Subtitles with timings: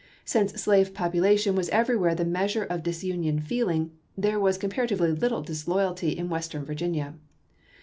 [0.25, 5.43] Since slave population was everywhere the measure of disunion feeling, there was com paratively little
[5.43, 7.13] disloyalty in Western Virginia.